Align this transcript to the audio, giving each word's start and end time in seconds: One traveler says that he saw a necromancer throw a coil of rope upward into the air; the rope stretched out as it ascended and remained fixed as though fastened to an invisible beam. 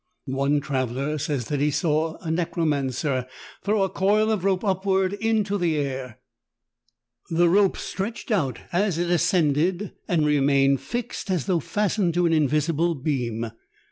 One 0.25 0.61
traveler 0.61 1.19
says 1.19 1.45
that 1.49 1.59
he 1.59 1.69
saw 1.69 2.17
a 2.23 2.31
necromancer 2.31 3.27
throw 3.63 3.83
a 3.83 3.89
coil 3.91 4.31
of 4.31 4.43
rope 4.43 4.63
upward 4.63 5.13
into 5.13 5.59
the 5.59 5.77
air; 5.77 6.17
the 7.29 7.47
rope 7.47 7.77
stretched 7.77 8.31
out 8.31 8.57
as 8.73 8.97
it 8.97 9.11
ascended 9.11 9.93
and 10.07 10.25
remained 10.25 10.81
fixed 10.81 11.29
as 11.29 11.45
though 11.45 11.59
fastened 11.59 12.15
to 12.15 12.25
an 12.25 12.33
invisible 12.33 12.95
beam. 12.95 13.51